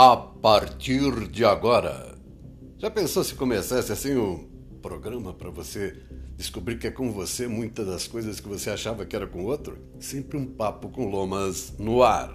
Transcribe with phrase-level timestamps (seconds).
[0.00, 2.14] a partir de agora.
[2.78, 4.48] Já pensou se começasse assim um
[4.80, 5.92] programa para você
[6.36, 9.76] descobrir que é com você muitas das coisas que você achava que era com outro?
[9.98, 12.32] Sempre um papo com lomas no ar.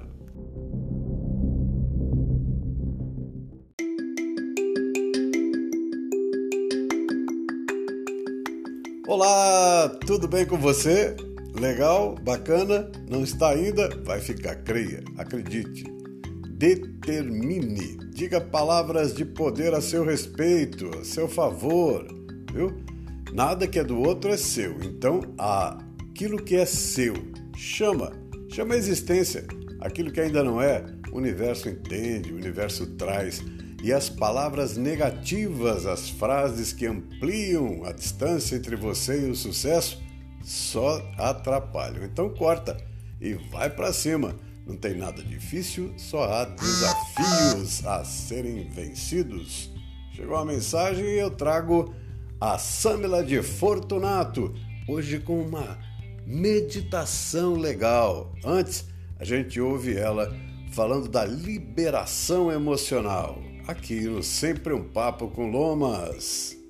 [9.08, 11.16] Olá, tudo bem com você?
[11.58, 12.16] Legal?
[12.16, 12.92] Bacana?
[13.10, 13.88] Não está ainda?
[14.04, 15.93] Vai ficar, creia, acredite.
[16.64, 22.08] Determine, diga palavras de poder a seu respeito, a seu favor,
[22.54, 22.82] viu?
[23.34, 27.16] Nada que é do outro é seu, então aquilo que é seu,
[27.54, 28.14] chama,
[28.50, 29.46] chama a existência.
[29.82, 33.44] Aquilo que ainda não é, o universo entende, o universo traz.
[33.84, 40.02] E as palavras negativas, as frases que ampliam a distância entre você e o sucesso,
[40.42, 42.06] só atrapalham.
[42.06, 42.78] Então corta
[43.20, 44.34] e vai para cima.
[44.66, 49.70] Não tem nada difícil, só há desafios a serem vencidos.
[50.14, 51.94] Chegou a mensagem e eu trago
[52.40, 54.54] a Samila de Fortunato,
[54.88, 55.78] hoje com uma
[56.26, 58.34] meditação legal.
[58.46, 58.86] Antes,
[59.20, 60.34] a gente ouve ela
[60.72, 66.63] falando da liberação emocional, aqui no Sempre um Papo com Lomas.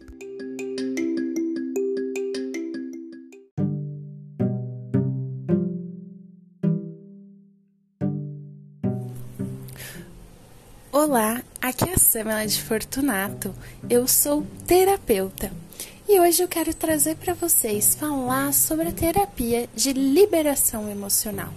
[10.95, 13.51] Olá, aqui é a Samela de Fortunato.
[13.89, 15.51] Eu sou terapeuta
[16.07, 21.51] e hoje eu quero trazer para vocês falar sobre a terapia de liberação emocional.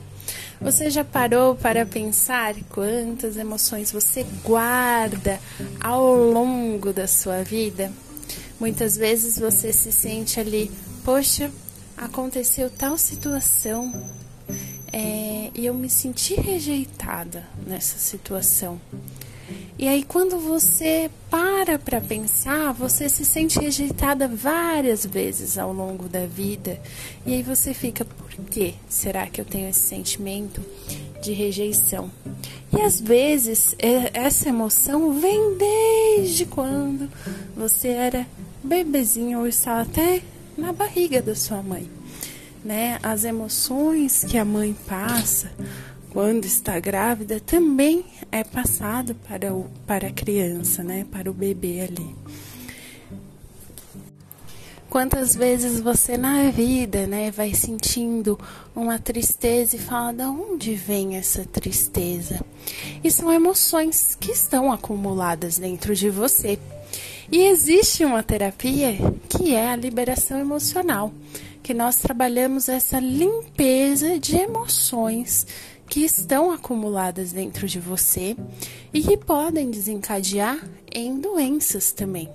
[0.59, 5.39] Você já parou para pensar quantas emoções você guarda
[5.81, 7.93] ao longo da sua vida?
[8.59, 10.71] Muitas vezes você se sente ali,
[11.05, 11.51] poxa,
[11.95, 13.93] aconteceu tal situação
[14.91, 18.81] é, e eu me senti rejeitada nessa situação.
[19.79, 26.09] E aí, quando você para para pensar, você se sente rejeitada várias vezes ao longo
[26.09, 26.81] da vida.
[27.27, 30.63] E aí você fica, por que será que eu tenho esse sentimento
[31.23, 32.11] de rejeição?
[32.73, 33.77] E às vezes
[34.15, 37.11] essa emoção vem desde quando
[37.55, 38.27] você era
[38.65, 40.23] bebezinho ou estava até
[40.57, 41.91] na barriga da sua mãe.
[42.65, 42.99] Né?
[43.03, 45.51] As emoções que a mãe passa
[46.17, 51.05] quando está grávida também é passado para, o, para a criança, né?
[51.13, 52.17] Para o bebê ali.
[54.89, 58.41] Quantas vezes você na vida, né, vai sentindo
[58.75, 62.41] uma tristeza e fala de onde vem essa tristeza?
[63.05, 66.59] E são emoções que estão acumuladas dentro de você.
[67.31, 68.97] E existe uma terapia
[69.29, 71.13] que é a liberação emocional,
[71.63, 75.47] que nós trabalhamos essa limpeza de emoções
[75.89, 78.37] que estão acumuladas dentro de você
[78.93, 80.59] e que podem desencadear
[80.93, 82.29] em doenças também.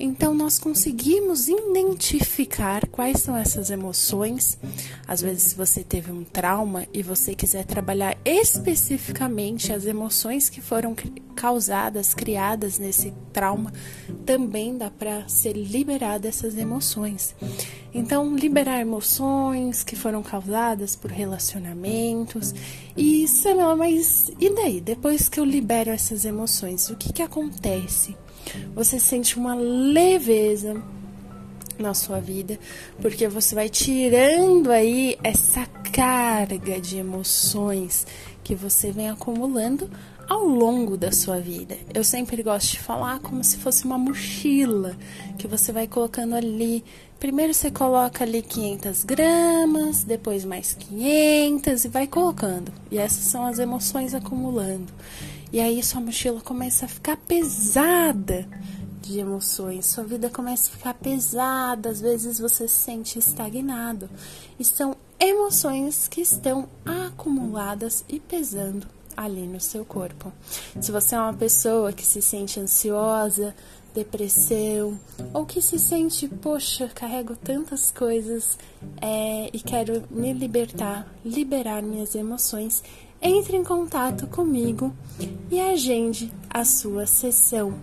[0.00, 4.56] Então, nós conseguimos identificar quais são essas emoções.
[5.06, 10.60] Às vezes, se você teve um trauma e você quiser trabalhar especificamente as emoções que
[10.60, 10.94] foram
[11.34, 13.72] causadas, criadas nesse trauma,
[14.24, 17.34] também dá para ser liberada essas emoções.
[17.92, 22.54] Então, liberar emoções que foram causadas por relacionamentos.
[22.96, 24.80] E, Samela, mas e daí?
[24.80, 28.16] Depois que eu libero essas emoções, o que, que acontece?
[28.74, 30.82] Você sente uma leveza
[31.78, 32.58] na sua vida,
[33.00, 38.06] porque você vai tirando aí essa carga de emoções
[38.42, 39.90] que você vem acumulando
[40.28, 41.76] ao longo da sua vida.
[41.92, 44.96] Eu sempre gosto de falar como se fosse uma mochila
[45.38, 46.84] que você vai colocando ali.
[47.18, 52.70] Primeiro você coloca ali 500 gramas, depois mais 500 e vai colocando.
[52.90, 54.92] E essas são as emoções acumulando.
[55.52, 58.46] E aí sua mochila começa a ficar pesada
[59.00, 64.10] de emoções, sua vida começa a ficar pesada, às vezes você se sente estagnado.
[64.58, 68.86] E são emoções que estão acumuladas e pesando
[69.16, 70.32] ali no seu corpo.
[70.80, 73.54] Se você é uma pessoa que se sente ansiosa,
[73.92, 74.98] depressão,
[75.34, 78.56] ou que se sente, poxa, carrego tantas coisas
[79.00, 82.82] é, e quero me libertar, liberar minhas emoções,
[83.20, 84.94] entre em contato comigo
[85.50, 87.74] e agende a sua sessão.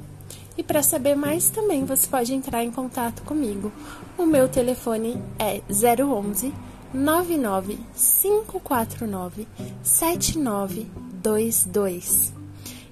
[0.58, 3.74] E para saber mais também você pode entrar em contato comigo.
[4.18, 6.54] O meu telefone é 011
[6.94, 9.46] 99 549
[9.84, 12.34] 7922.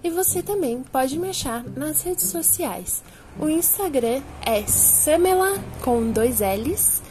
[0.04, 3.01] E você também pode me achar nas redes sociais.
[3.40, 7.01] O Instagram é samela com dois L's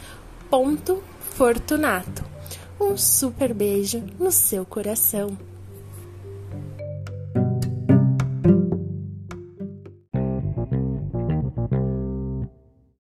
[0.49, 1.01] ponto
[1.35, 2.32] fortunato.
[2.85, 5.35] Um super beijo no seu coração.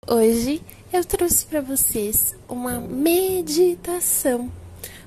[0.07, 0.63] Hoje
[0.93, 4.53] eu trouxe para vocês uma meditação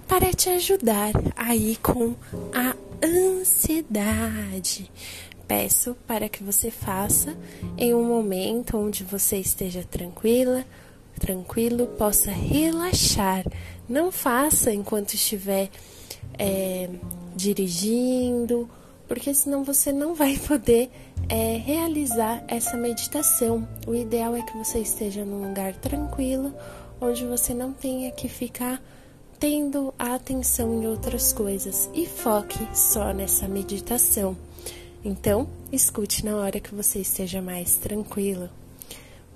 [0.07, 2.15] para te ajudar aí com
[2.51, 2.75] a
[3.05, 4.91] ansiedade.
[5.47, 7.37] Peço para que você faça
[7.77, 10.65] em um momento onde você esteja tranquila,
[11.19, 13.45] tranquilo, possa relaxar
[13.87, 15.69] não faça enquanto estiver
[16.37, 16.89] é,
[17.35, 18.69] dirigindo,
[19.07, 20.89] porque senão você não vai poder
[21.27, 23.67] é, realizar essa meditação.
[23.85, 26.53] O ideal é que você esteja num lugar tranquilo,
[27.01, 28.81] onde você não tenha que ficar
[29.39, 34.37] tendo a atenção em outras coisas e foque só nessa meditação.
[35.03, 38.49] Então, escute na hora que você esteja mais tranquilo.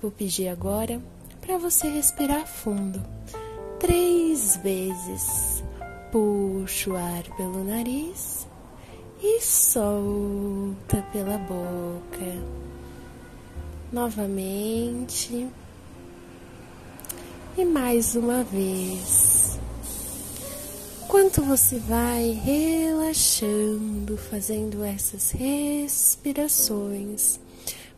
[0.02, 1.02] Vou pedir agora
[1.42, 3.04] para você respirar fundo
[3.79, 5.63] três vezes.
[6.12, 8.47] Puxa o ar pelo nariz
[9.21, 12.25] e solta pela boca.
[13.91, 15.47] Novamente.
[17.57, 19.59] E mais uma vez.
[21.03, 27.39] Enquanto você vai relaxando, fazendo essas respirações,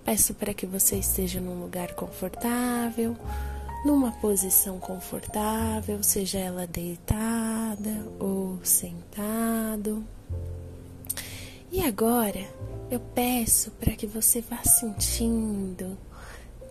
[0.05, 3.17] peço para que você esteja num lugar confortável,
[3.83, 10.03] numa posição confortável, seja ela deitada ou sentado.
[11.71, 12.45] E agora
[12.91, 15.97] eu peço para que você vá sentindo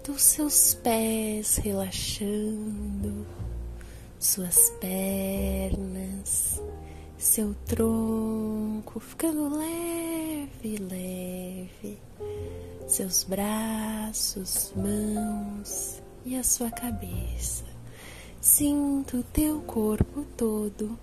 [0.04, 3.26] dos seus pés relaxando,
[4.18, 6.60] suas pernas,
[7.16, 11.98] seu tronco ficando leve, leve,
[12.86, 17.64] seus braços, mãos e a sua cabeça.
[18.40, 20.98] Sinto o teu corpo todo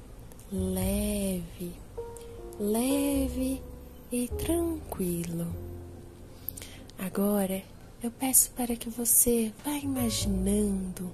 [0.51, 1.75] leve,
[2.59, 3.61] leve
[4.11, 5.47] e tranquilo.
[6.97, 7.61] Agora
[8.01, 11.11] eu peço para que você vá imaginando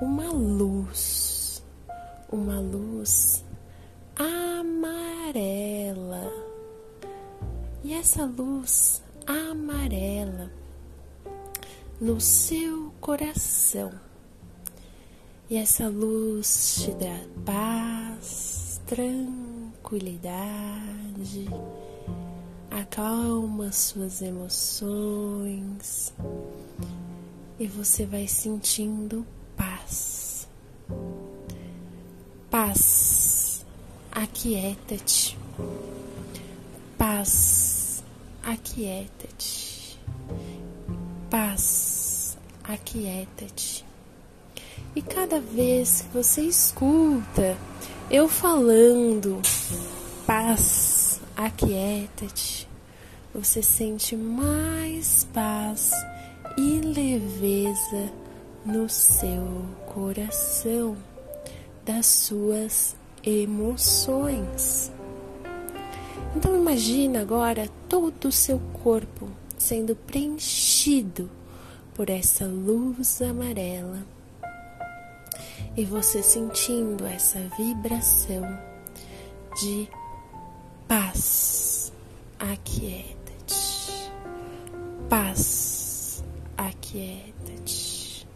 [0.00, 1.62] uma luz,
[2.30, 3.44] uma luz
[4.16, 5.30] amarela.
[7.82, 10.50] E essa luz amarela
[12.00, 13.92] no seu coração.
[15.50, 21.48] E essa luz te dá paz, tranquilidade,
[22.70, 26.14] acalma suas emoções
[27.58, 29.26] e você vai sentindo
[29.56, 30.48] paz.
[32.48, 33.66] Paz,
[34.10, 35.36] aquieta-te.
[36.96, 38.02] Paz,
[38.42, 39.59] aquieta-te.
[42.72, 43.84] Aquieta-te.
[44.94, 47.56] E cada vez que você escuta
[48.10, 49.40] eu falando,
[50.26, 52.68] paz, aquieta-te,
[53.32, 55.92] você sente mais paz
[56.56, 58.12] e leveza
[58.64, 60.96] no seu coração,
[61.84, 64.90] das suas emoções.
[66.34, 71.30] Então imagina agora todo o seu corpo sendo preenchido
[72.00, 74.02] por essa luz amarela
[75.76, 78.58] e você sentindo essa vibração
[79.60, 79.86] de
[80.88, 81.92] paz,
[82.38, 84.10] aquieta-te,
[85.10, 86.24] paz,
[86.56, 88.26] aquieta-te,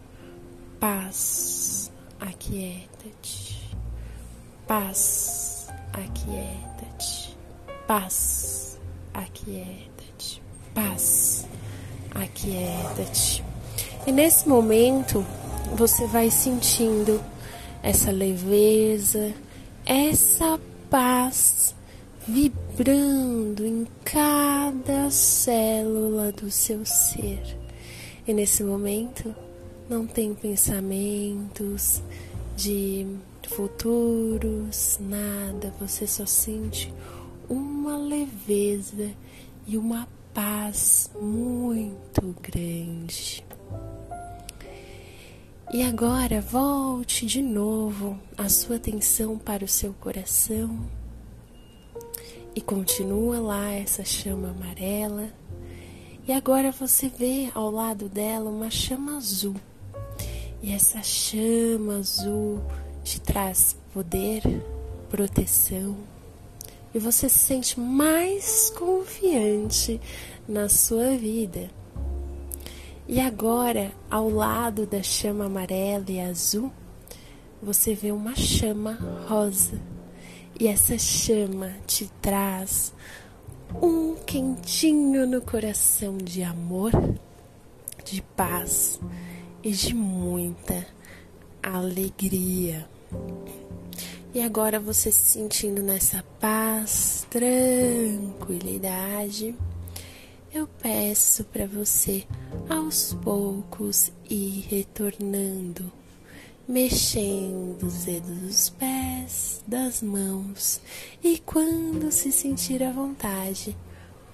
[0.79, 1.91] paz,
[2.21, 3.73] aquieta-te,
[4.69, 7.39] paz, aquieta-te,
[7.87, 8.79] paz,
[9.15, 10.43] aquieta-te,
[10.75, 11.49] paz,
[12.15, 13.54] aquieta-te.
[14.07, 15.25] E nesse momento
[15.75, 17.21] você vai sentindo
[17.83, 19.33] essa leveza,
[19.87, 21.75] essa paz
[22.29, 27.59] vibrando em cada célula do seu ser.
[28.27, 29.35] E nesse momento
[29.89, 32.03] não tem pensamentos
[32.57, 33.07] de
[33.49, 36.93] futuros, nada, você só sente
[37.49, 39.11] uma leveza
[39.67, 43.45] e uma paz muito grande.
[45.73, 50.79] E agora volte de novo a sua atenção para o seu coração
[52.55, 55.31] e continua lá essa chama amarela.
[56.27, 59.57] E agora você vê ao lado dela uma chama azul.
[60.63, 62.63] E essa chama azul
[63.03, 64.43] te traz poder,
[65.11, 65.97] proteção,
[66.95, 70.01] e você se sente mais confiante
[70.49, 71.69] na sua vida.
[73.07, 76.73] E agora, ao lado da chama amarela e azul,
[77.63, 79.79] você vê uma chama rosa.
[80.59, 82.95] E essa chama te traz
[83.83, 86.93] um quentinho no coração de amor,
[88.05, 89.01] de paz,
[89.65, 90.87] e de muita
[91.63, 92.87] alegria.
[94.35, 99.57] E agora você se sentindo nessa paz, tranquilidade,
[100.55, 102.25] eu peço para você
[102.69, 105.91] aos poucos ir retornando,
[106.69, 110.81] mexendo os dedos dos pés, das mãos
[111.25, 113.77] e quando se sentir à vontade,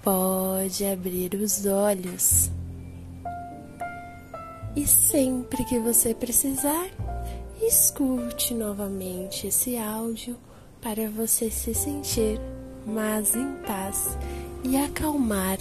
[0.03, 2.51] pode abrir os olhos.
[4.77, 6.91] E sempre que você precisar,
[7.63, 10.37] escute novamente esse áudio
[10.83, 12.39] para você se sentir
[12.87, 14.19] mais em paz
[14.63, 15.57] e acalmar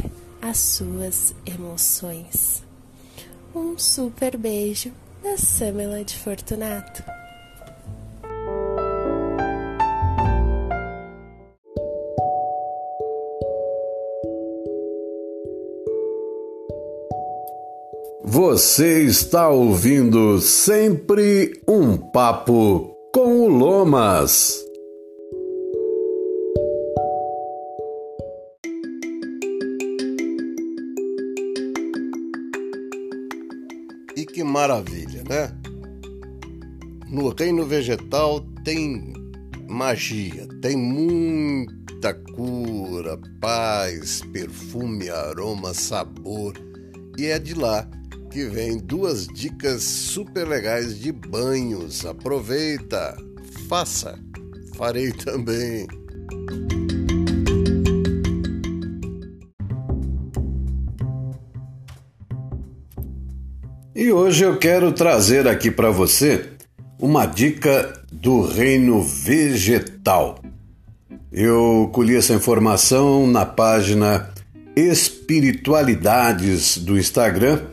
[0.49, 2.63] as suas emoções.
[3.53, 4.91] Um super beijo
[5.21, 7.03] da Samela de Fortunato.
[18.23, 24.68] Você está ouvindo sempre um papo com o Lomas.
[34.59, 35.51] Maravilha, né?
[37.07, 39.13] No reino vegetal tem
[39.69, 46.53] magia, tem muita cura, paz, perfume, aroma, sabor.
[47.17, 47.89] E é de lá
[48.29, 52.05] que vem duas dicas super legais de banhos.
[52.05, 53.15] Aproveita,
[53.69, 54.19] faça,
[54.75, 55.87] farei também.
[64.01, 66.45] E hoje eu quero trazer aqui para você
[66.97, 70.39] uma dica do reino vegetal.
[71.29, 74.29] Eu colhi essa informação na página
[74.73, 77.63] Espiritualidades do Instagram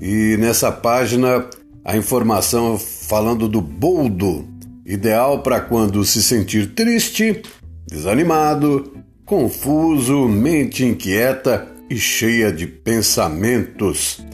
[0.00, 1.44] e nessa página
[1.84, 4.48] a informação falando do boldo,
[4.86, 7.42] ideal para quando se sentir triste,
[7.86, 8.90] desanimado,
[9.22, 14.26] confuso, mente inquieta e cheia de pensamentos.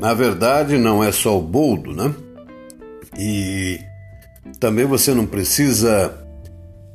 [0.00, 2.14] Na verdade, não é só o boldo, né?
[3.18, 3.78] E
[4.58, 6.26] também você não precisa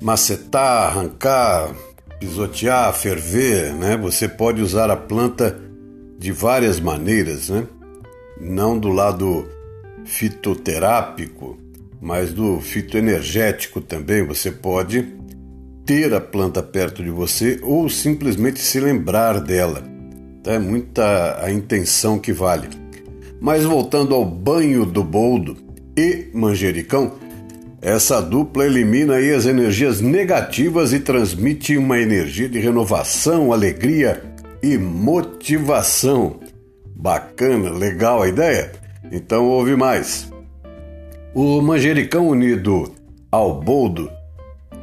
[0.01, 1.71] macetar, arrancar,
[2.19, 3.95] pisotear, ferver, né?
[3.95, 5.55] Você pode usar a planta
[6.17, 7.67] de várias maneiras, né?
[8.41, 9.47] não do lado
[10.03, 11.59] fitoterápico,
[12.01, 14.25] mas do fitoenergético também.
[14.25, 15.13] Você pode
[15.85, 19.83] ter a planta perto de você ou simplesmente se lembrar dela.
[20.43, 20.53] Tá?
[20.53, 22.84] É muita a intenção que vale.
[23.45, 25.55] Mas voltando ao banho do boldo
[25.95, 27.13] e manjericão,
[27.79, 34.23] essa dupla elimina aí as energias negativas e transmite uma energia de renovação, alegria
[34.63, 36.39] e motivação.
[36.95, 38.71] Bacana, legal a ideia?
[39.11, 40.27] Então ouve mais.
[41.31, 42.91] O manjericão unido
[43.31, 44.09] ao boldo,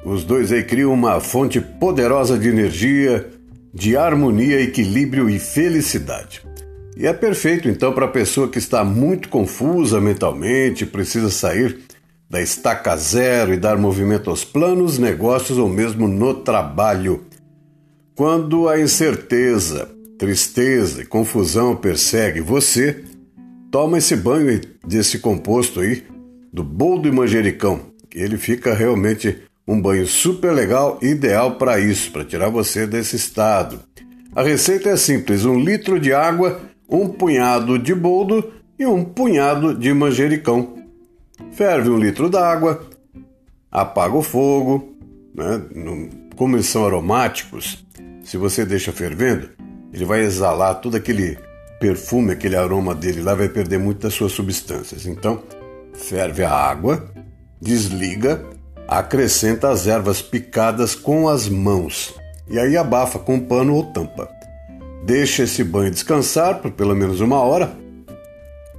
[0.04, 3.28] os dois aí criam uma fonte poderosa de energia,
[3.74, 6.51] de harmonia, equilíbrio e felicidade.
[6.96, 11.78] E é perfeito então para a pessoa que está muito confusa mentalmente, precisa sair
[12.28, 17.26] da estaca zero e dar movimento aos planos, negócios ou mesmo no trabalho.
[18.14, 23.04] Quando a incerteza, tristeza e confusão persegue você,
[23.70, 26.04] toma esse banho desse composto aí,
[26.52, 32.10] do boldo e manjericão, que ele fica realmente um banho super legal, ideal para isso,
[32.12, 33.80] para tirar você desse estado.
[34.34, 36.60] A receita é simples: um litro de água,
[36.92, 40.76] um punhado de boldo e um punhado de manjericão.
[41.52, 42.86] Ferve um litro d'água,
[43.70, 44.94] apaga o fogo,
[45.34, 45.62] né?
[46.36, 47.84] como eles são aromáticos,
[48.22, 49.48] se você deixa fervendo,
[49.92, 51.38] ele vai exalar todo aquele
[51.80, 55.06] perfume, aquele aroma dele lá, vai perder muito das suas substâncias.
[55.06, 55.42] Então,
[55.92, 57.10] ferve a água,
[57.60, 58.44] desliga,
[58.86, 62.14] acrescenta as ervas picadas com as mãos
[62.48, 64.41] e aí abafa com um pano ou tampa.
[65.02, 67.72] Deixa esse banho descansar por pelo menos uma hora,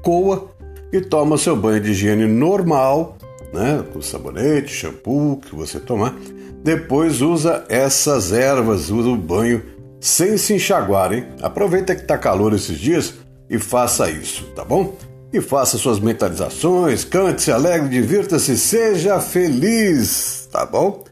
[0.02, 0.50] coa
[0.92, 3.18] e toma seu banho de higiene normal,
[3.54, 6.16] né, com sabonete, shampoo que você tomar.
[6.64, 9.62] Depois usa essas ervas, usa o banho
[10.00, 11.28] sem se enxaguar, hein?
[11.42, 13.16] Aproveita que tá calor esses dias
[13.50, 14.96] e faça isso, tá bom?
[15.32, 21.04] E faça suas mentalizações, cante, se alegre, divirta-se, seja feliz, tá bom?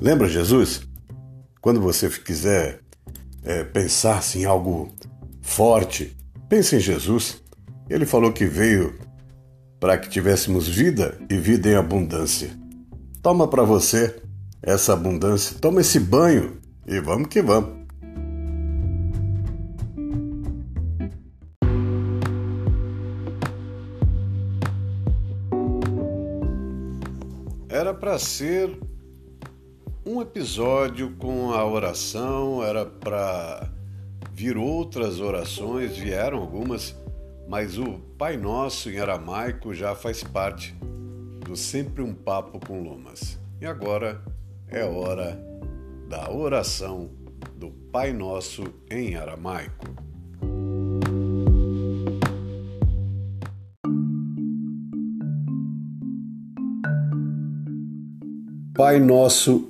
[0.00, 0.82] Lembra Jesus?
[1.60, 2.80] Quando você quiser
[3.42, 4.88] é, pensasse em algo
[5.40, 6.16] forte,
[6.48, 7.42] pense em Jesus.
[7.88, 8.94] Ele falou que veio
[9.80, 12.50] para que tivéssemos vida e vida em abundância.
[13.22, 14.14] Toma para você
[14.62, 17.80] essa abundância, toma esse banho e vamos que vamos.
[27.68, 28.78] Era para ser
[30.10, 33.70] um episódio com a oração, era para
[34.34, 36.96] vir outras orações, vieram algumas,
[37.48, 40.74] mas o Pai Nosso em aramaico já faz parte
[41.46, 43.38] do Sempre um Papo com Lomas.
[43.60, 44.20] E agora
[44.66, 45.40] é hora
[46.08, 47.08] da oração
[47.54, 49.86] do Pai Nosso em aramaico.
[58.74, 59.69] Pai Nosso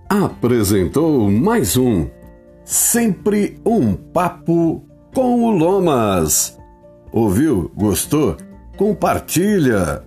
[0.11, 2.05] apresentou mais um
[2.65, 4.83] Sempre um Papo
[5.15, 6.59] com o Lomas.
[7.13, 7.71] Ouviu?
[7.75, 8.35] Gostou?
[8.77, 10.03] Compartilha!